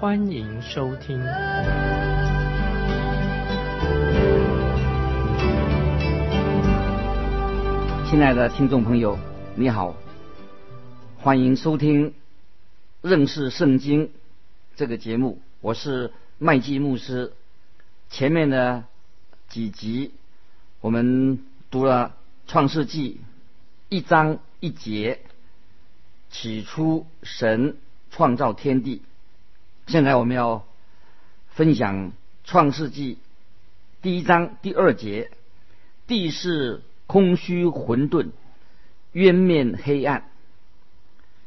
[0.00, 1.18] 欢迎收听。
[8.08, 9.18] 亲爱的听众朋友，
[9.56, 9.96] 你好，
[11.16, 12.14] 欢迎收听
[13.02, 14.12] 认识圣经
[14.76, 17.32] 这个节目，我是麦基牧师。
[18.08, 18.84] 前面的
[19.48, 20.12] 几集
[20.80, 22.14] 我们读了
[22.46, 23.20] 创世纪
[23.88, 25.18] 一章一节，
[26.30, 27.76] 起初神
[28.12, 29.02] 创造天地。
[29.88, 30.66] 现在我们要
[31.48, 32.12] 分享
[32.44, 33.16] 创世纪
[34.02, 35.30] 第一章第二节，
[36.06, 38.32] 地是空虚混沌，
[39.12, 40.30] 渊面黑暗。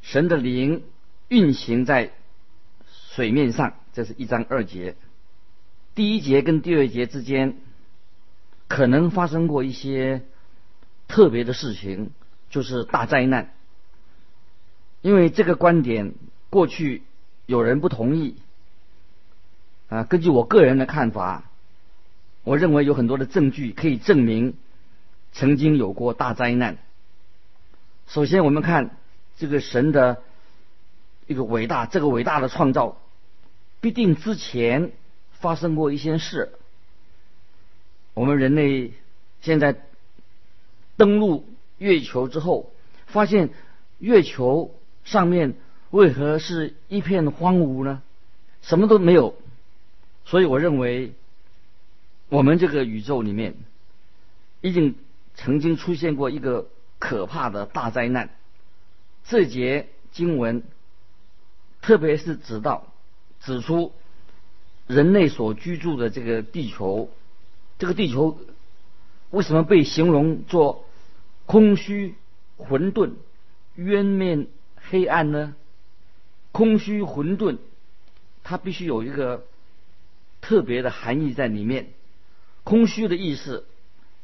[0.02, 0.84] 神的灵
[1.28, 2.14] 运行在
[3.14, 4.96] 水面上，这是一章二节。
[5.94, 7.58] 第一节跟第二节之间，
[8.68, 10.24] 可能发生过一些
[11.08, 12.10] 特别的事情，
[12.50, 13.54] 就是大灾难。
[15.02, 16.16] 因为这个观点
[16.50, 17.04] 过去
[17.52, 18.36] 有人不同意，
[19.90, 21.44] 啊，根据我个人的看法，
[22.44, 24.56] 我认为有很多的证据可以证明
[25.34, 26.78] 曾经有过大灾难。
[28.08, 28.96] 首先，我们看
[29.38, 30.22] 这个神的
[31.28, 32.98] 一个伟大，这个伟大的创造，
[33.82, 34.94] 必定之前。
[35.42, 36.52] 发生过一些事，
[38.14, 38.94] 我们人类
[39.42, 39.76] 现在
[40.98, 41.48] 登陆
[41.80, 42.72] 月球之后，
[43.08, 43.50] 发现
[43.98, 45.56] 月球上面
[45.92, 48.02] 为何是一片荒芜呢？
[48.62, 49.36] 什么都没有。
[50.26, 51.14] 所以我认为，
[52.30, 53.56] 我们这个宇宙里面，
[54.62, 54.96] 已经
[55.36, 58.30] 曾经出现过一个可怕的大灾难。
[59.26, 60.64] 这节经文，
[61.82, 62.88] 特别是指到
[63.42, 63.94] 指出。
[64.88, 67.10] 人类所居住的这个地球，
[67.80, 68.38] 这个地球
[69.30, 70.84] 为什么被形容作
[71.46, 72.16] 空虚、
[72.58, 73.12] 混沌、
[73.76, 75.56] 渊面、黑暗呢？
[76.52, 77.58] 空虚、混沌，
[78.44, 79.46] 它必须有一个
[80.42, 81.90] 特别的含义在里面。
[82.64, 83.66] 空虚的意思，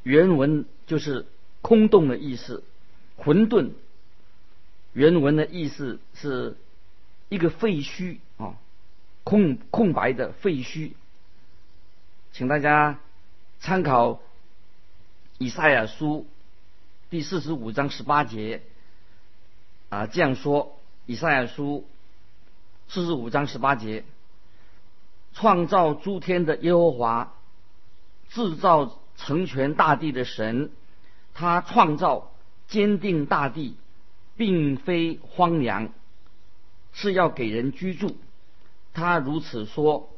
[0.03, 1.25] 原文就是
[1.61, 2.61] 空洞的意思；
[3.17, 3.71] 混沌，
[4.93, 6.55] 原文的意思是
[7.29, 8.55] 一个废墟啊。
[9.23, 10.93] 空空白的废墟，
[12.31, 12.97] 请大家
[13.59, 14.21] 参考
[15.37, 16.25] 以赛亚书
[17.09, 18.61] 第四十五章十八节
[19.89, 21.85] 啊，这样说：以赛亚书
[22.89, 24.05] 四十五章十八节，
[25.33, 27.33] 创造诸天的耶和华，
[28.29, 30.71] 制造成全大地的神，
[31.33, 32.31] 他创造
[32.69, 33.75] 坚定大地，
[34.37, 35.89] 并非荒凉，
[36.93, 38.15] 是要给人居住。
[38.93, 40.09] 他如此说：“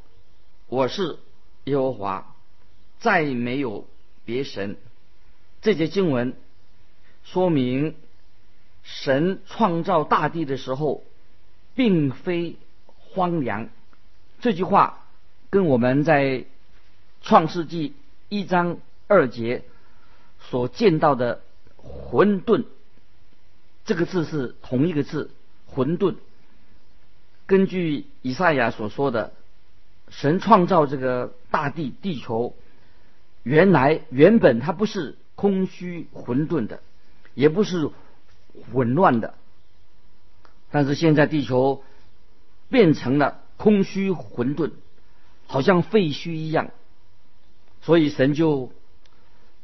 [0.69, 1.17] 我是
[1.63, 2.35] 耶和华，
[2.99, 3.87] 再没有
[4.25, 4.77] 别神。”
[5.61, 6.37] 这节经文
[7.23, 7.95] 说明，
[8.83, 11.03] 神创造大地的时候，
[11.79, 12.57] 并非
[12.97, 13.69] 荒凉。
[14.41, 15.05] 这句话
[15.49, 16.43] 跟我们在
[17.21, 17.93] 创世纪
[18.27, 19.63] 一章二节
[20.41, 21.39] 所见到的
[21.79, 22.65] “混沌”
[23.85, 25.31] 这个字是同一个字
[25.71, 26.15] ，“混沌”。
[27.47, 29.31] 根据以赛亚所说的，
[30.09, 32.57] 神创造这个大地地球，
[33.43, 36.81] 原来原本它不是空虚混沌的，
[37.35, 37.89] 也不是
[38.73, 39.35] 混乱的，
[40.71, 41.83] 但是现在地球
[42.69, 44.71] 变成了空虚混沌，
[45.47, 46.71] 好像废墟一样，
[47.81, 48.71] 所以神就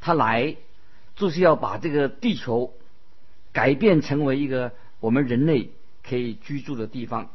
[0.01, 0.55] 他来
[1.15, 2.73] 就是要把这个地球
[3.53, 5.69] 改变成为一个我们人类
[6.03, 7.29] 可以居住的地方。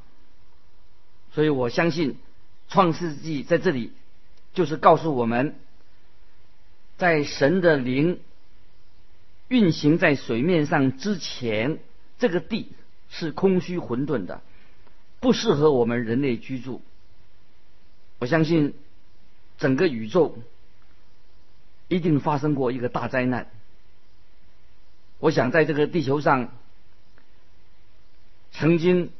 [1.32, 2.14] 所以我相信，
[2.68, 3.92] 《创世纪》在这里
[4.52, 5.54] 就是告诉我们，
[6.98, 8.20] 在神的灵
[9.46, 11.78] 运行在水面上之前，
[12.18, 12.72] 这个地
[13.10, 14.40] 是空虚混沌的，
[15.20, 16.80] 不适合我们人类居住。
[18.18, 18.74] 我相信，
[19.58, 20.38] 整个宇宙
[21.88, 23.50] 一定发生过一个大灾难。
[25.18, 26.48] 我想，在这个地球上，
[28.52, 29.10] 曾经。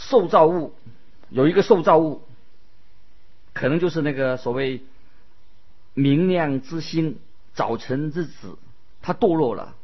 [0.00, 0.74] 受造物
[1.28, 2.22] 有一个受造物，
[3.52, 4.84] 可能就是那个所谓
[5.92, 7.18] 明亮之星
[7.52, 8.56] 早晨之子，
[9.02, 9.74] 他堕落了。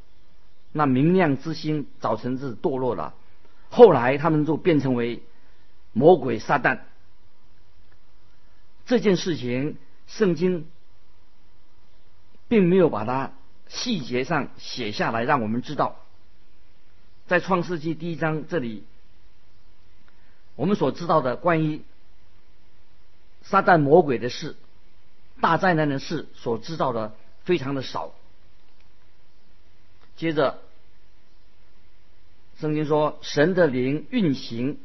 [0.76, 3.14] 那明亮之星早晨是堕落了，
[3.70, 5.22] 后来他们就变成为
[5.92, 6.80] 魔鬼撒旦。
[8.84, 9.78] 这件事情，
[10.08, 10.66] 圣经
[12.48, 13.30] 并没有把它
[13.68, 15.94] 细节上写下来，让我们知道。
[17.28, 18.82] 在创世纪第一章这里，
[20.56, 21.82] 我们所知道的关于
[23.42, 24.56] 撒旦魔鬼的事、
[25.40, 28.12] 大灾难的事，所知道的非常的少。
[30.16, 30.60] 接着，
[32.60, 34.78] 圣经说：“神的灵运行，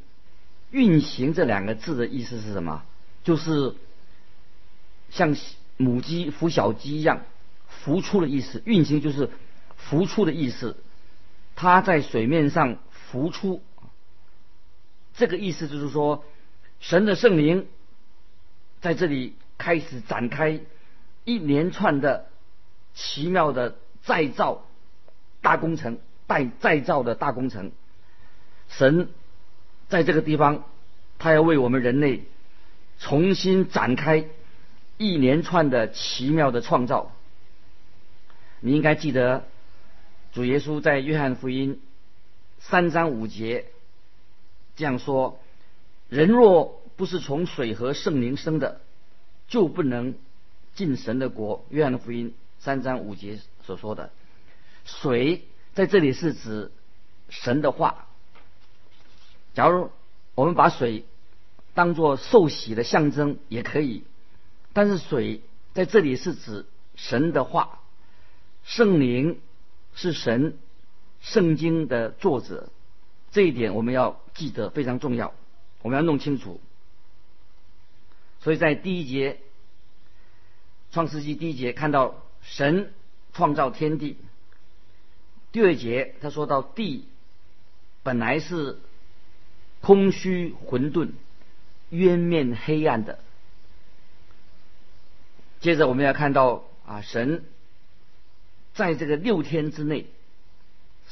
[0.71, 2.83] 运行这两个字的意思是什么？
[3.23, 3.75] 就是
[5.09, 5.35] 像
[5.77, 7.21] 母鸡孵小鸡一样，
[7.83, 8.61] 孵出的意思。
[8.65, 9.29] 运行就是
[9.89, 10.77] 孵出的意思。”
[11.55, 13.61] 它在水面上浮出，
[15.15, 16.23] 这个意思就是说，
[16.79, 17.67] 神的圣灵
[18.79, 20.61] 在这里开始展开
[21.25, 22.29] 一连串的
[22.93, 24.63] 奇妙的再造
[25.41, 25.97] 大工程，
[26.27, 27.71] 带再造的大工程。
[28.67, 29.09] 神
[29.87, 30.63] 在这个地方，
[31.17, 32.23] 他要为我们人类
[32.99, 34.25] 重新展开
[34.97, 37.11] 一连串的奇妙的创造。
[38.59, 39.45] 你应该记得。
[40.31, 41.81] 主耶稣在约翰福音
[42.59, 43.65] 三章五节
[44.75, 45.39] 这样说
[46.07, 48.79] ：“人若不是从水和圣灵生的，
[49.47, 50.13] 就不能
[50.75, 54.11] 进神的国。”约翰福音三章五节所说的
[55.01, 56.71] 水，在这里是指
[57.29, 58.07] 神的话。
[59.53, 59.91] 假如
[60.35, 61.05] 我们把水
[61.73, 64.03] 当作受洗的象征，也可以。
[64.73, 65.41] 但是水
[65.73, 66.65] 在这里是指
[66.95, 67.79] 神的话，
[68.63, 69.39] 圣灵。
[69.95, 70.57] 是神
[71.19, 72.69] 圣经的作者，
[73.31, 75.33] 这一点我们要记得非常重要，
[75.81, 76.61] 我们要弄清楚。
[78.39, 79.41] 所以在第一节
[80.91, 82.93] 创世纪第一节看到神
[83.33, 84.15] 创造天地，
[85.51, 87.07] 第二节他说到地
[88.03, 88.79] 本来是
[89.81, 91.11] 空虚混沌、
[91.89, 93.19] 渊面黑暗的。
[95.59, 97.43] 接着我们要看到啊神。
[98.75, 100.05] 在这个六天之内，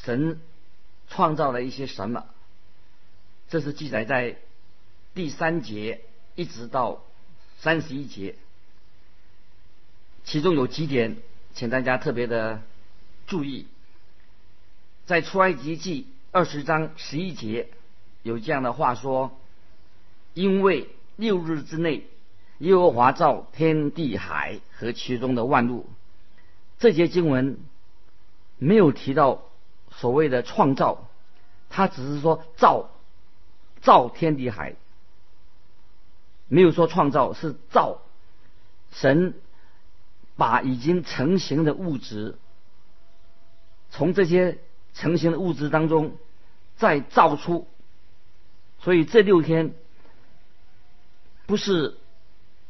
[0.01, 0.39] 神
[1.09, 2.25] 创造了一些什么？
[3.49, 4.37] 这是记载在
[5.13, 5.99] 第三节
[6.35, 7.03] 一直到
[7.59, 8.35] 三十一节，
[10.23, 11.17] 其中有几点，
[11.55, 12.61] 请大家特别的
[13.25, 13.67] 注意。
[15.07, 17.69] 在出埃及记二十章十一节
[18.23, 19.39] 有这样的话说
[20.35, 22.05] ：“因为六日之内，
[22.57, 25.89] 耶和华造天地海和其中的万物。”
[26.77, 27.57] 这节经文
[28.57, 29.43] 没有提到
[29.91, 31.07] 所谓的创造，
[31.69, 32.89] 他只是说造
[33.81, 34.75] 造天地海，
[36.49, 38.01] 没有说创造是造。
[38.91, 39.35] 神
[40.35, 42.35] 把已经成型的物质，
[43.89, 44.57] 从这些
[44.97, 46.17] 成型的物质当中
[46.75, 47.67] 再造出，
[48.79, 49.73] 所以这六天
[51.45, 51.97] 不是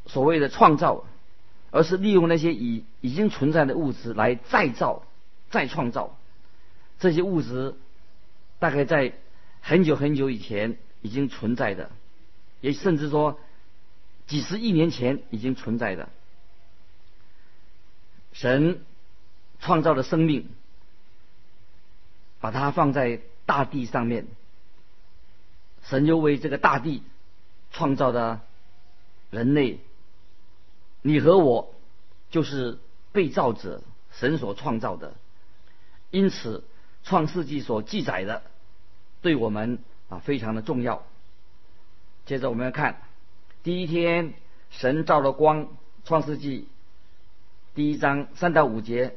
[0.06, 1.06] 所谓的创造。
[1.70, 5.04] 而是利用那些已已经存在的物质来再造、
[5.52, 6.18] 再创造
[6.98, 7.76] 这些物质，
[8.58, 9.14] 大概在
[9.62, 11.92] 很久很久以前已经存在的，
[12.62, 13.38] 也甚至说
[14.28, 16.08] 几十亿年前已经存在的。
[18.32, 18.82] 神
[19.60, 20.50] 创造的生命，
[22.40, 24.28] 把它放在大地上面，
[25.84, 27.04] 神又为这个大地
[27.72, 28.42] 创造的
[29.30, 29.80] 人类。
[31.02, 31.74] 你和我
[32.30, 32.80] 就是
[33.12, 35.14] 被造者，神所创造的，
[36.12, 36.64] 因此
[37.04, 38.44] 创世纪所记载的
[39.22, 39.80] 对我们
[40.10, 41.04] 啊非常的重要。
[42.26, 43.02] 接着我们要看
[43.64, 44.34] 第一天，
[44.70, 45.70] 神造了光，
[46.04, 46.68] 创世纪
[47.74, 49.16] 第一章三到五节，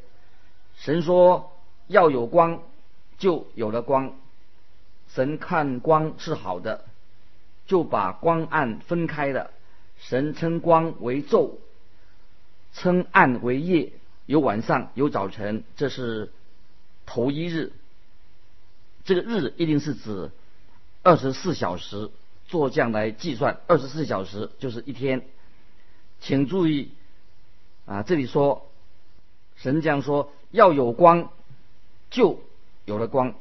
[0.77, 1.53] 神说
[1.89, 2.63] 要有光，
[3.21, 4.17] 就有了光。
[5.15, 6.85] 神看光是好的，
[7.67, 9.53] 就把光暗分开了。
[9.99, 11.53] 神称光为昼。
[12.73, 13.93] 称暗为夜，
[14.27, 16.33] 有晚上，有早晨，这是
[17.05, 17.73] 头一日。
[19.05, 20.31] 这个日一定是指
[21.03, 22.11] 二十四小时，
[22.47, 25.27] 做这样来计算，二十四小时就是一天。
[26.21, 26.93] 请注意
[27.87, 28.71] 啊，这里说
[29.57, 31.33] 神这样说，要有光，
[32.09, 32.41] 就
[32.91, 33.35] 有了光。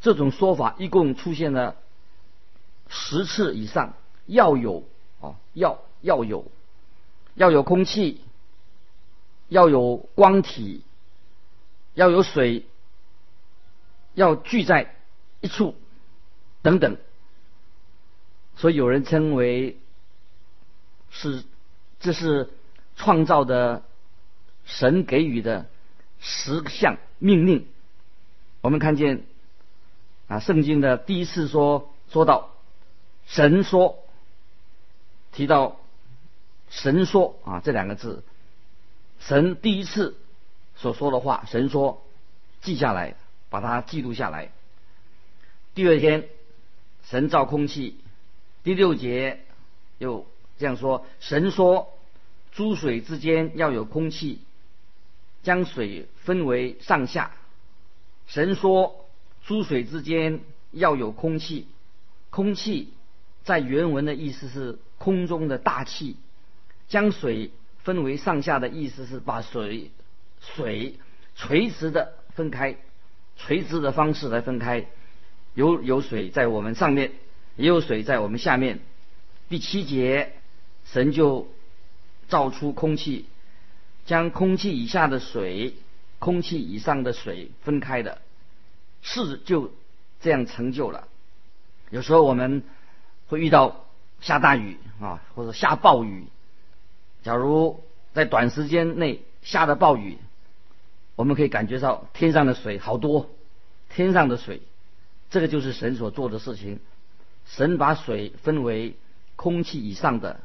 [0.00, 1.76] 这种说法一共出现了
[2.88, 3.94] 十次以上。
[4.26, 4.84] 要有
[5.20, 6.50] 啊，要要有。
[7.34, 8.20] 要有空气，
[9.48, 10.82] 要有光体，
[11.94, 12.64] 要有水，
[14.14, 14.94] 要聚在
[15.40, 15.74] 一处，
[16.62, 16.96] 等等。
[18.56, 19.78] 所以有人称为
[21.10, 21.44] 是
[21.98, 22.48] 这是
[22.94, 23.82] 创造的
[24.64, 25.66] 神给予的
[26.20, 27.66] 十项命令。
[28.64, 29.24] 我们看见
[30.26, 32.54] 啊，圣经的第一次说说到
[33.26, 33.98] 神说
[35.32, 35.76] 提到。
[36.70, 38.24] 神说啊这两个字，
[39.20, 40.16] 神第一次
[40.74, 42.02] 所说的话，神说
[42.62, 43.16] 记下来，
[43.50, 44.50] 把它记录下来。
[45.74, 46.26] 第二天，
[47.04, 48.00] 神造空气。
[48.64, 49.44] 第六节
[49.98, 50.26] 又
[50.58, 51.92] 这样说：神说，
[52.50, 54.40] 诸水之间要有空气，
[55.42, 57.30] 将水分为上下。
[58.26, 59.06] 神说，
[59.46, 60.40] 诸水之间
[60.72, 61.68] 要有空气，
[62.30, 62.92] 空气
[63.44, 66.16] 在原文的意思是空中的大气。
[66.86, 67.50] 将水
[67.82, 69.90] 分为上下的意思是把水
[70.40, 70.98] 水
[71.34, 72.76] 垂直的分开，
[73.36, 74.86] 垂直的方式来分开。
[75.54, 77.12] 有有水在我们上面，
[77.56, 78.80] 也有水在我们下面。
[79.48, 80.32] 第七节，
[80.84, 81.48] 神就
[82.28, 83.26] 造出空气，
[84.04, 85.74] 将空气以下的水、
[86.24, 88.22] 空气以上的水分开的，
[89.02, 89.70] 事就
[90.22, 91.06] 这样成就了。
[91.90, 92.62] 有时候我们
[93.26, 93.84] 会遇到
[94.22, 96.24] 下大雨啊，或者下暴雨。
[97.22, 100.16] 假如在短时间内下的暴雨，
[101.14, 103.28] 我们可以感觉到天上的水好多，
[103.90, 104.62] 天上的水。
[105.28, 106.80] 这个就是神所做的事情。
[107.44, 108.96] 神把水分为
[109.36, 110.40] 空气以上的，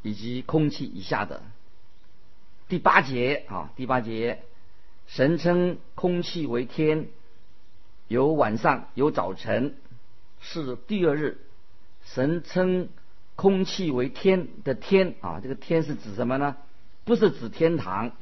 [0.00, 1.42] 以及空气以下的。
[2.66, 4.42] 第八节啊，第八节，
[5.06, 7.08] 神称空气为天，
[8.08, 9.74] 有晚上有早晨，
[10.40, 11.38] 是第二日。
[12.04, 12.88] 神称
[13.34, 16.56] 空气为天的天啊，这个天是指什么呢？
[17.04, 18.12] 不是指天堂。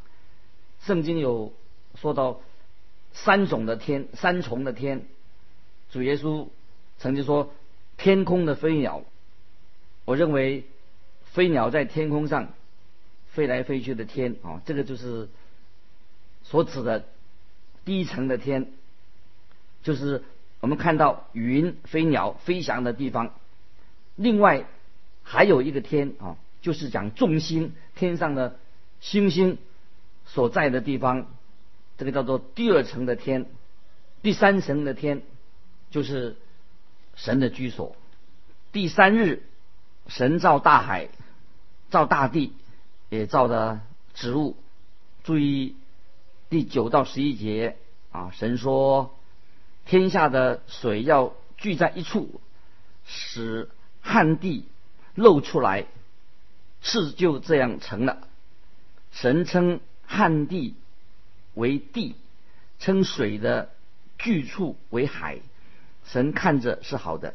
[0.80, 1.52] 圣经有
[1.94, 2.40] 说到
[3.12, 5.06] 三种的天，三重的天。
[5.90, 6.48] 主耶稣
[6.98, 7.52] 曾经说
[7.96, 9.02] ：“天空的飞鸟，
[10.04, 10.64] 我认为
[11.24, 12.48] 飞鸟在天空上
[13.28, 15.28] 飞来飞去的天啊，这个就是
[16.44, 17.04] 所指的
[17.84, 18.70] 第一层的天，
[19.82, 20.22] 就是
[20.60, 23.34] 我们看到云、飞鸟飞翔的地方。
[24.16, 24.64] 另外
[25.22, 28.58] 还有一个天啊，就是讲众星天上的
[29.00, 29.58] 星星
[30.24, 31.26] 所在的地方，
[31.98, 33.46] 这个叫做第二层的天，
[34.22, 35.22] 第三层的天。”
[35.90, 36.36] 就是
[37.14, 37.94] 神的居所。
[38.72, 39.44] 第三日，
[40.08, 41.08] 神造大海，
[41.88, 42.52] 造大地，
[43.10, 43.80] 也造的
[44.12, 44.56] 植物。
[45.22, 45.76] 注意
[46.54, 47.76] 第九到十一节
[48.12, 49.18] 啊，神说
[49.87, 52.40] 天下的水要聚在一处，
[53.04, 53.68] 使
[54.00, 54.68] 旱地
[55.16, 55.87] 露出来，
[56.80, 58.28] 事就这样成了。
[59.11, 60.76] 神称旱地
[61.54, 62.14] 为地，
[62.78, 63.70] 称水的
[64.16, 65.40] 聚处为海。
[66.06, 67.34] 神看着是好的，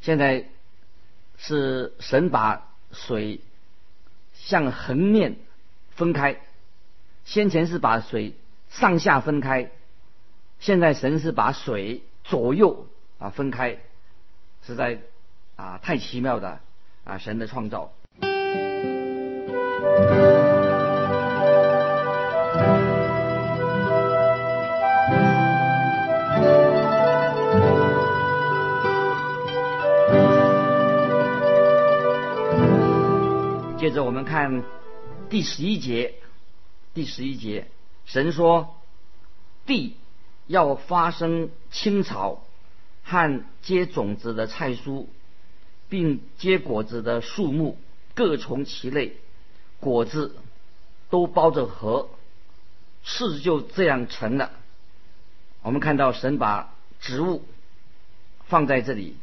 [0.00, 0.48] 现在
[1.36, 3.40] 是神把水
[4.32, 5.36] 向横面
[5.90, 6.40] 分开，
[7.26, 8.34] 先前是把水
[8.68, 9.72] 上下分开，
[10.60, 12.86] 现在神是把水左右
[13.18, 13.78] 啊分开，
[14.64, 15.00] 实在
[15.56, 16.60] 啊太奇妙的
[17.02, 17.92] 啊神的创造。
[33.76, 34.62] 接着我们看
[35.28, 36.14] 第十一节，
[36.96, 37.66] 第十一节，
[38.06, 38.74] 神说
[39.66, 39.98] ：“地
[40.46, 42.42] 要发生青草
[43.02, 45.04] 和结种子的菜蔬，
[45.90, 47.76] 并结果子的树木，
[48.14, 49.14] 各从其类，
[49.78, 50.36] 果子
[51.10, 52.08] 都包着核。”
[53.04, 54.50] 事就这样成了。
[55.60, 56.72] 我们看到神把
[57.02, 57.44] 植物
[58.46, 59.18] 放在这里，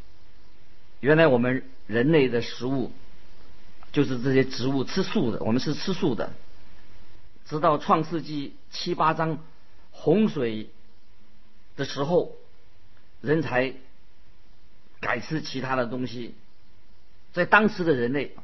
[1.00, 2.92] 原来我们人类的食物。
[3.92, 6.34] 就是这些植物吃素的，我们是吃素的。
[7.46, 9.40] 直到创世纪七八章
[9.92, 10.70] 洪水
[11.76, 12.36] 的时候，
[13.22, 13.74] 人才
[15.00, 16.36] 改吃其他的东西。
[17.34, 18.36] 在当时的人类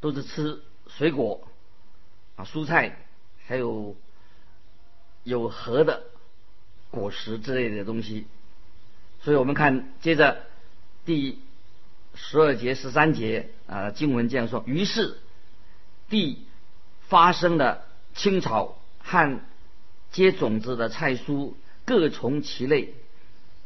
[0.00, 1.48] 都是吃水果
[2.36, 2.98] 啊、蔬菜，
[3.46, 3.96] 还有
[5.24, 6.04] 有核的
[6.90, 8.26] 果实之类的东西。
[9.22, 10.42] 所以我们看接着
[11.04, 11.40] 第。
[12.18, 15.18] 十二节十三节啊，经文这样说：于是
[16.08, 16.46] 地
[17.08, 17.85] 发生了
[18.16, 19.40] 青草和
[20.10, 21.52] 结种子的菜蔬，
[21.84, 22.94] 各从其类，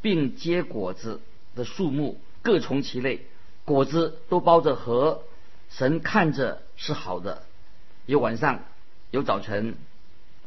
[0.03, 1.21] 并结果子
[1.55, 3.27] 的树木各从其类，
[3.65, 5.23] 果子都包着核。
[5.71, 7.45] 神看着是好的。
[8.05, 8.65] 有晚上，
[9.13, 9.77] 有早晨，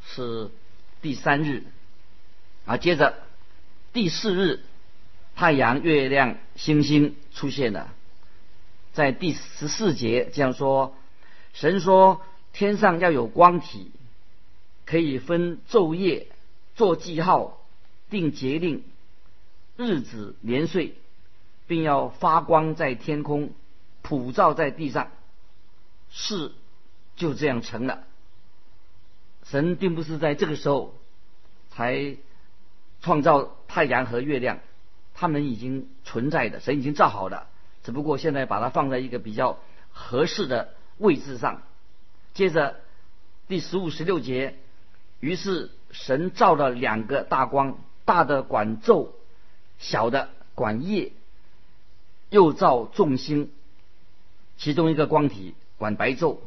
[0.05, 0.51] 是
[1.01, 1.63] 第三日。
[2.65, 3.15] 啊，接着
[3.93, 4.63] 第四日。
[5.35, 7.91] 太阳、月亮、星星出现了，
[8.93, 10.95] 在第十四节这样说：
[11.53, 12.21] 神说
[12.53, 13.91] 天上要有光体，
[14.85, 16.27] 可以分昼夜，
[16.75, 17.59] 做记号，
[18.11, 18.83] 定节令，
[19.75, 20.93] 日子年岁，
[21.65, 23.51] 并要发光在天空，
[24.03, 25.09] 普照在地上。
[26.11, 26.51] 事
[27.15, 28.03] 就这样成了。
[29.45, 30.93] 神并不是在这个时候
[31.71, 32.17] 才
[33.01, 34.59] 创造太阳和月亮，
[35.15, 37.47] 他们已经存在的，神已经造好了，
[37.83, 39.57] 只不过现在把它放在一个比较
[39.91, 41.63] 合适的位置上。
[42.33, 42.79] 接着
[43.47, 44.55] 第十五、十六节，
[45.19, 49.09] 于是神造了两个大光，大的管昼，
[49.79, 51.11] 小的管夜，
[52.29, 53.51] 又造众星，
[54.57, 56.37] 其中一个光体管白昼，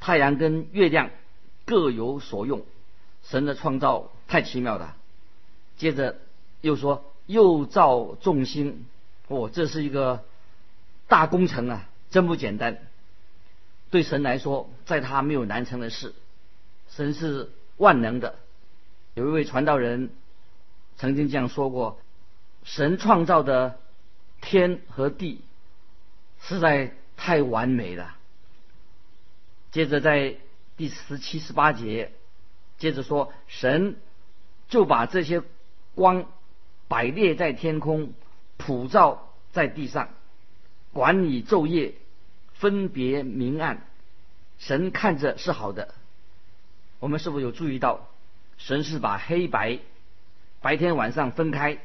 [0.00, 1.10] 太阳跟月亮。
[1.64, 2.62] 各有所用，
[3.22, 4.96] 神的创造太奇妙了。
[5.76, 6.18] 接着
[6.60, 8.84] 又说，又造众星，
[9.28, 10.24] 哦，这是一个
[11.06, 12.78] 大工程啊，真不简单。
[13.92, 16.12] 对神来说，在他没有难成的事，
[16.88, 18.34] 神是万能的。
[19.14, 20.10] 有一位传道人
[20.96, 22.00] 曾经这样说过：
[22.64, 23.78] 神创造的
[24.40, 25.42] 天和地
[26.40, 28.16] 实在太完美了。
[29.70, 30.38] 接着在。
[30.74, 32.10] 第十七、十八节，
[32.78, 33.96] 接着说，神
[34.68, 35.42] 就把这些
[35.94, 36.24] 光
[36.88, 38.14] 摆列在天空，
[38.56, 40.08] 普照在地上，
[40.92, 41.94] 管理昼夜，
[42.62, 43.84] 分别明暗。
[44.60, 45.92] 神看着是好的。
[47.00, 48.08] 我们是否有注意到，
[48.56, 49.80] 神是把黑白、
[50.60, 51.78] 白天晚上分开？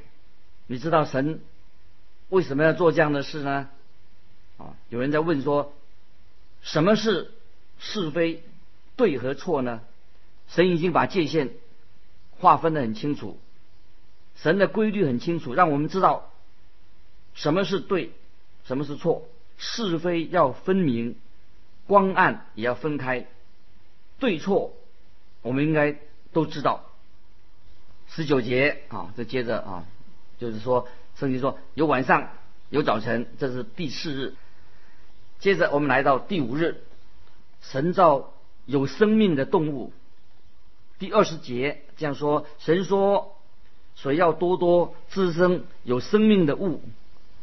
[0.67, 1.41] 你知道神
[2.29, 3.69] 为什么要做这样的事呢？
[4.59, 5.73] 啊，有人在问说，
[6.61, 7.31] 什么是
[7.79, 8.43] 是非？
[8.95, 9.81] 对和错呢？
[10.47, 11.55] 神已经把界限
[12.37, 13.39] 划分的很清楚，
[14.35, 16.31] 神的规律很清楚，让我们知道
[17.33, 18.11] 什么是对，
[18.65, 21.15] 什么是错，是非要分明，
[21.87, 23.27] 光暗也要分开，
[24.19, 24.73] 对错
[25.41, 25.97] 我们应该
[26.33, 26.85] 都知道。
[28.07, 29.85] 十九节啊，这接着啊，
[30.39, 32.29] 就是说圣经说有晚上
[32.69, 34.35] 有早晨，这是第四日。
[35.39, 36.81] 接着我们来到第五日，
[37.61, 38.33] 神造。
[38.67, 39.93] 有生命的动物，
[40.99, 43.37] 第二十节这样说：神说，
[43.95, 46.81] 水要多多滋生有生命的物，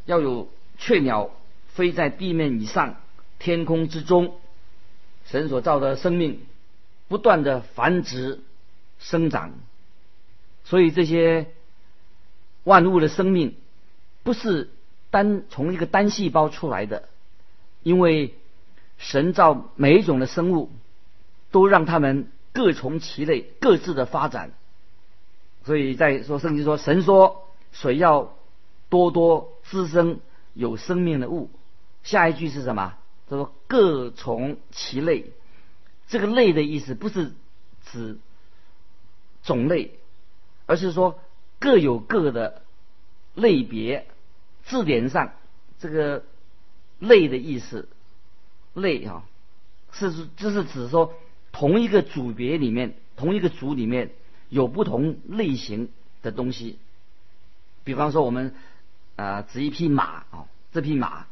[0.04, 1.30] 要有雀鸟
[1.74, 2.96] 飞在地面以上、
[3.38, 4.40] 天空之中。
[5.26, 6.40] 神所造的生命
[7.08, 8.40] 不断的繁殖
[8.98, 9.52] 生长，
[10.64, 11.46] 所以这些
[12.64, 13.54] 万物的生命
[14.22, 14.70] 不是
[15.10, 17.08] 单从一个单细胞出来的，
[17.82, 18.34] 因为
[18.98, 20.70] 神造每一种的生物。
[21.50, 24.50] 都让他们各从其类，各自的发展。
[25.64, 28.34] 所以在说圣经说，神说水要
[28.88, 30.18] 多多滋生
[30.52, 31.50] 有生命的物。
[32.04, 32.94] 下一句是什么？
[33.28, 35.32] 他说各从其类。
[36.06, 37.32] 这个类的意思不是
[37.86, 38.18] 指
[39.42, 39.98] 种类，
[40.66, 41.18] 而是说
[41.58, 42.62] 各有各的
[43.34, 44.06] 类别。
[44.64, 45.32] 字典上
[45.80, 46.24] 这个
[47.00, 47.88] 类的意思，
[48.74, 49.24] 类啊，
[49.90, 51.12] 是这是指说。
[51.56, 54.10] 同一个组别里面，同一个组里面
[54.48, 55.88] 有不同类型
[56.20, 56.80] 的东西。
[57.84, 58.56] 比方说，我们
[59.14, 61.28] 啊指一匹马啊，这匹马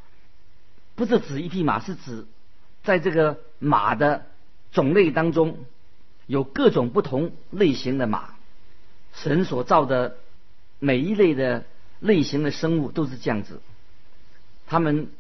[0.95, 2.27] 不是指一匹马，是指
[2.85, 4.27] 在这个马的
[4.73, 5.59] 种类当中
[6.27, 8.35] 有各种不同类型的马。
[9.15, 10.17] 神所造的
[10.79, 11.65] 每一类的
[12.01, 13.61] 类型的生物都是这样子，
[14.67, 15.11] 他们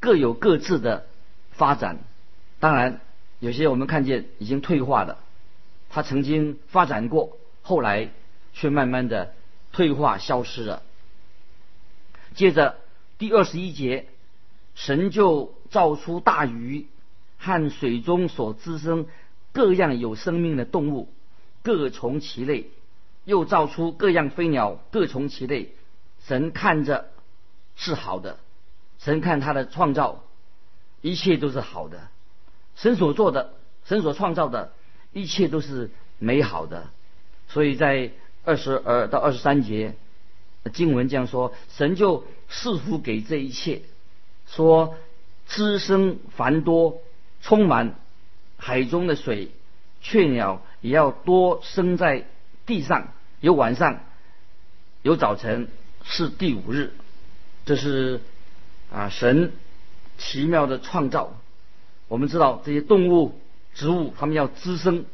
[0.00, 1.06] 各有各自的
[1.50, 1.98] 发展。
[2.60, 3.00] 当然。
[3.42, 5.18] 有些我们看见已经退化了，
[5.90, 8.10] 它曾经发展过，后来
[8.52, 9.34] 却慢慢的
[9.72, 10.80] 退化消失了。
[12.36, 12.76] 接着
[13.18, 14.06] 第二十一节，
[14.74, 16.86] 神就造出大鱼
[17.38, 19.06] 和水中所滋生
[19.52, 21.08] 各样有生命的动物，
[21.62, 22.66] 各从其类；
[23.24, 25.74] 又造出各样飞鸟，各从其类。
[26.24, 27.10] 神看着
[27.74, 28.38] 是好的，
[28.98, 30.24] 神看他的创造，
[31.00, 32.08] 一切都是好的。
[32.76, 33.54] 神所做的，
[33.84, 34.72] 神所创造的
[35.12, 36.90] 一切都是美好的，
[37.48, 38.12] 所以在
[38.44, 39.94] 二十二到二十三节
[40.72, 43.82] 经文这样说：神就赐福给这一切，
[44.54, 44.96] 说
[45.46, 47.00] 滋生繁多，
[47.40, 47.94] 充满
[48.58, 49.50] 海中的水，
[50.02, 52.26] 雀鸟也要多生在
[52.66, 54.00] 地上，有晚上，
[55.00, 55.68] 有早晨，
[56.04, 56.92] 是第五日。
[57.64, 58.20] 这是
[58.92, 59.52] 啊神
[60.18, 61.34] 奇妙的创造。
[62.08, 63.40] 我们知道这些动物、
[63.74, 65.06] 植物，它们要滋生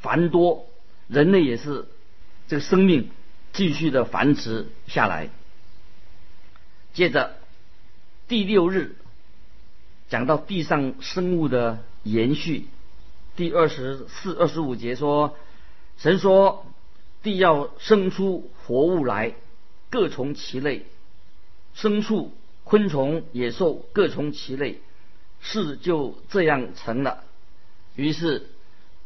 [0.00, 0.66] 繁多，
[1.08, 1.86] 人类也是
[2.46, 3.08] 这个生命
[3.54, 5.30] 继续的繁殖下来。
[6.92, 7.36] 接着
[8.26, 8.96] 第六日
[10.08, 12.66] 讲到地上生物的延续，
[13.36, 15.36] 第二十四、二十五节说，
[15.98, 16.64] 神说
[17.22, 19.34] 地要生出活物来，
[19.90, 20.86] 各从其类，
[21.76, 22.32] 牲畜、
[22.64, 24.80] 昆虫、野兽各从其类。
[25.40, 27.22] 事就这样成了。
[27.94, 28.48] 于是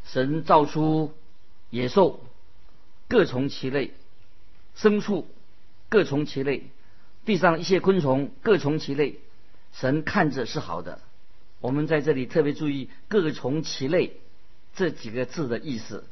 [0.04, 1.12] 神造出
[1.70, 2.20] 野兽，
[3.08, 3.90] 各从其类；
[4.76, 5.26] 牲畜
[5.88, 6.70] 各从其类；
[7.28, 9.16] 地上一些昆虫各从其类。
[9.74, 10.98] 神看着是好的。
[11.60, 14.14] 我们在这里特别注意“各从其类”
[14.74, 16.04] 这几个字的意思，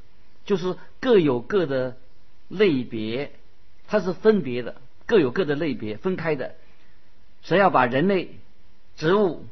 [0.44, 1.96] 就是各有各的
[2.48, 3.32] 类别，
[3.88, 4.76] 它是分别的，
[5.06, 6.54] 各有各的类别，分开的。
[7.40, 8.32] 神要把人类、
[8.98, 9.46] 植物、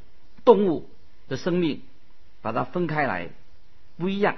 [0.44, 0.90] 动物
[1.28, 1.80] 的生命
[2.42, 3.30] 把它分开来，
[3.96, 4.36] 不一样。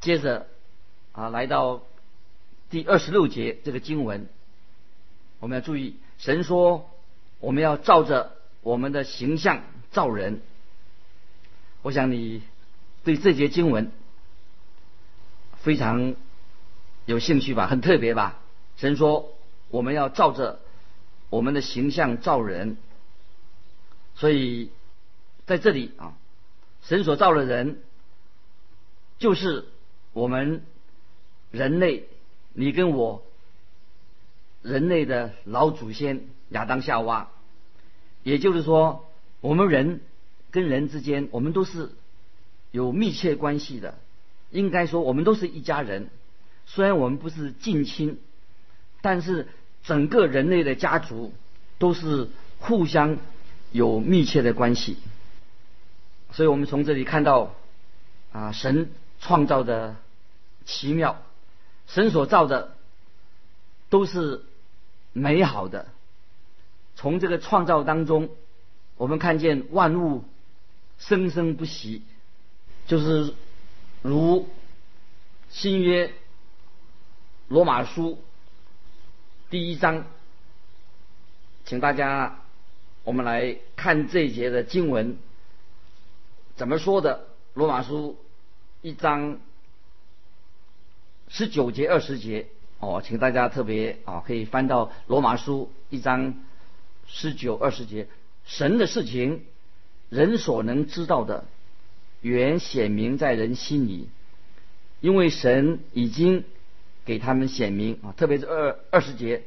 [0.00, 0.46] 接着
[1.10, 1.82] 啊，来到
[2.70, 4.28] 第二十六节这个经文，
[5.40, 6.88] 我们要注意，神说
[7.40, 9.62] 我们要照着我们的形象。
[9.92, 10.40] 造人，
[11.82, 12.42] 我想你
[13.02, 13.90] 对这节经文
[15.62, 16.14] 非常
[17.06, 17.66] 有兴趣吧？
[17.66, 18.38] 很特别吧？
[18.76, 19.36] 神说
[19.70, 20.60] 我们要照着
[21.28, 22.76] 我们的形象造人，
[24.14, 24.70] 所以
[25.44, 26.14] 在这里啊，
[26.84, 27.82] 神所造的人
[29.18, 29.66] 就是
[30.12, 30.62] 我们
[31.50, 32.04] 人类，
[32.52, 33.24] 你跟我
[34.62, 37.28] 人类的老祖先亚当夏娃，
[38.22, 39.06] 也就是说。
[39.42, 40.02] 我们人
[40.50, 41.92] 跟人之间，我们都是
[42.72, 43.94] 有密切关系的。
[44.50, 46.10] 应该说，我们都是一家人。
[46.66, 48.18] 虽然我们不是近亲，
[49.00, 49.48] 但是
[49.82, 51.32] 整个人类的家族
[51.78, 53.16] 都是互相
[53.72, 54.98] 有密切的关系。
[56.32, 57.54] 所以我们从这里看到，
[58.32, 59.96] 啊，神创造的
[60.66, 61.22] 奇妙，
[61.86, 62.76] 神所造的
[63.88, 64.44] 都是
[65.12, 65.86] 美好的。
[66.96, 68.28] 从这个创造当中。
[68.96, 70.24] 我们看见万物
[70.98, 72.02] 生生不息，
[72.86, 73.32] 就是
[74.02, 74.46] 如
[75.48, 76.12] 新约
[77.48, 78.22] 罗马书
[79.48, 80.04] 第一章，
[81.64, 82.42] 请大家
[83.02, 85.16] 我们来看这一节的经文
[86.56, 87.26] 怎么说的。
[87.54, 88.18] 罗马书
[88.82, 89.40] 一章
[91.28, 92.48] 十九节二十节
[92.80, 96.34] 哦，请大家特别啊，可以翻到罗马书一章
[97.06, 98.08] 十九二十节。
[98.46, 99.44] 神的事情，
[100.08, 101.44] 人所能知道的，
[102.22, 104.08] 原显明在人心里，
[105.00, 106.44] 因为神已经
[107.04, 108.14] 给他们显明啊。
[108.16, 109.44] 特别是二二十节，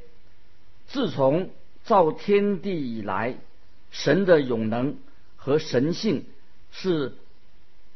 [0.86, 1.50] 自从
[1.84, 3.36] 造天地以来，
[3.89, 4.98] 神的永能
[5.36, 6.26] 和神性
[6.72, 7.15] 是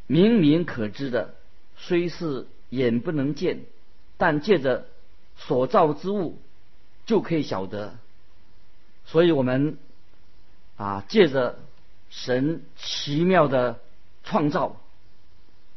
[0.07, 1.35] 明明可知的，
[1.77, 3.59] 虽是眼不能见，
[4.17, 4.87] 但借着
[5.37, 6.37] 所造之物
[7.05, 7.95] 就可以晓得。
[9.05, 9.77] 所以我们。
[10.77, 11.57] 啊，借着
[12.11, 13.79] 神奇妙的
[14.23, 14.79] 创造，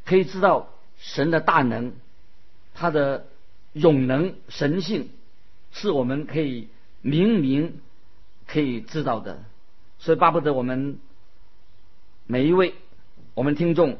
[0.04, 0.68] 可以知道
[0.98, 1.94] 神的大能，
[2.74, 3.24] 他的
[3.72, 5.08] 永能神性，
[5.72, 6.68] 是我们可以
[7.00, 7.80] 明明
[8.46, 9.42] 可以知道的。
[9.98, 10.98] 所以巴不得我们
[12.26, 12.74] 每一位
[13.32, 13.96] 我们听众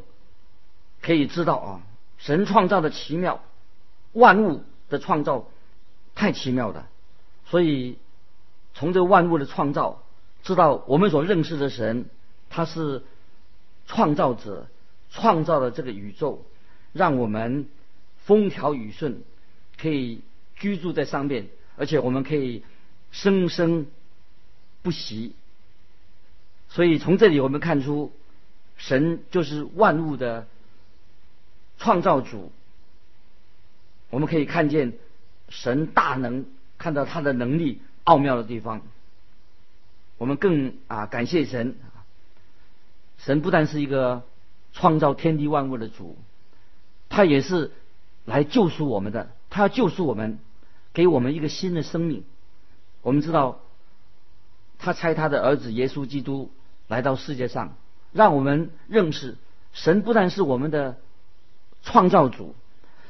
[1.00, 1.82] 可以知道啊，
[2.18, 3.42] 神创造的奇妙，
[4.12, 5.48] 万物的创造
[6.14, 6.86] 太奇妙了。
[7.46, 7.96] 所以
[8.74, 10.02] 从这万物的创造。
[10.42, 12.06] 知道我们所认识的神，
[12.48, 13.02] 他是
[13.86, 14.68] 创造者，
[15.10, 16.46] 创造了这个宇宙，
[16.94, 17.68] 让我们
[18.24, 19.22] 风调雨顺，
[19.78, 20.22] 可以
[20.56, 22.64] 居住在上面，而且我们可以
[23.10, 23.86] 生生
[24.80, 25.34] 不息。
[26.70, 28.10] 所以从这里我们看出，
[28.78, 30.46] 神就是万物的
[31.76, 32.50] 创造主。
[34.10, 34.92] 我们可以看见
[35.48, 36.44] 神大能，
[36.78, 38.82] 看到他的能力奥妙的地方。
[40.18, 41.76] 我们更啊感谢神，
[43.18, 44.22] 神不但是一个
[44.72, 46.18] 创造天地万物的主，
[47.08, 47.72] 他也是
[48.24, 49.30] 来救赎我们的。
[49.48, 50.38] 他要救赎我们，
[50.92, 52.24] 给我们一个新的生命。
[53.02, 53.60] 我们知道，
[54.78, 56.52] 他差他的儿子耶稣基督
[56.86, 57.74] 来到世界上，
[58.12, 59.36] 让我们认识
[59.72, 60.98] 神不但是我们的
[61.82, 62.54] 创造主，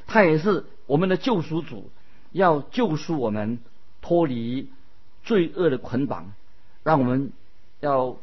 [0.06, 1.88] 他也是我们的救赎主，
[2.32, 3.60] 要救赎我们
[4.02, 4.68] 脱离
[5.22, 6.32] 罪恶的捆绑。
[6.82, 7.30] 让我们
[7.78, 8.16] 要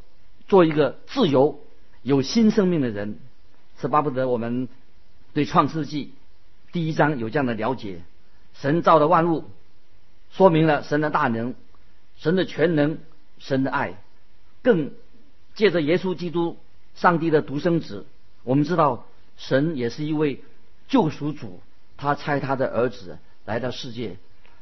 [0.50, 1.62] 做一个自由、
[2.02, 3.20] 有新生命的人，
[3.80, 4.68] 是巴不得我们
[5.34, 6.12] 对创世纪
[6.74, 8.02] 第一章有这样的了解。
[8.54, 9.46] 神造的万物，
[10.32, 11.56] 说明了神的大能、
[12.18, 12.98] 神的全能、
[13.38, 13.94] 神的爱。
[14.62, 14.92] 更
[15.56, 16.58] 借着耶稣基督、
[16.96, 18.06] 上帝的独生子，
[18.44, 19.06] 我们知道
[19.38, 20.44] 神也是一位
[20.90, 21.62] 救赎主。
[21.98, 24.18] 他差他的儿子来到世界，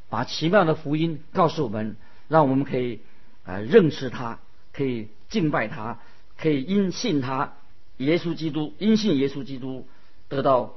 [0.08, 1.96] 把奇妙的福音告诉我们，
[2.28, 3.00] 让我们可以。
[3.48, 4.40] 啊，认识他，
[4.72, 6.00] 可以敬拜他，
[6.36, 7.52] 可以因信他，
[7.98, 9.86] 耶稣基督，因信耶稣基督
[10.28, 10.74] 得到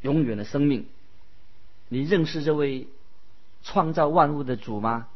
[0.00, 0.86] 永远的生命。
[1.88, 2.88] 你认识这位
[3.62, 5.06] 创造万物的主吗？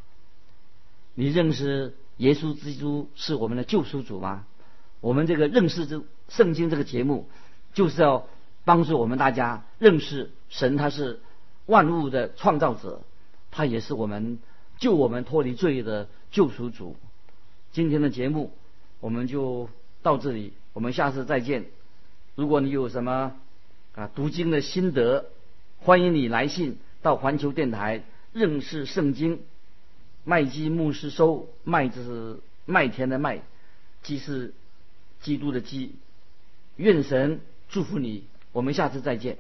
[1.17, 4.47] 你认识耶稣基督是我们的救赎主吗？
[5.01, 7.29] 我们这个认识这圣经这个节目，
[7.73, 8.29] 就是要
[8.65, 11.21] 帮助我们大家认识神，他是
[11.67, 13.03] 万物的创造者，
[13.51, 14.39] 他也是我们
[14.79, 16.97] 救我们脱离罪的救赎主。
[17.73, 18.53] 今天的节目
[19.01, 19.69] 我们就
[20.03, 21.67] 到这里，我们下次再见。
[22.35, 23.37] 如果你有什么
[23.95, 25.27] 啊读经的心得，
[25.81, 29.41] 欢迎你来信到环球电台认识圣经。
[30.25, 33.43] 麦基牧师收麦子是麦田的麦，
[34.03, 34.55] 基是
[35.21, 35.95] 基督的基。
[36.77, 38.25] 愿神祝福你，
[38.55, 39.37] 我们下次再见。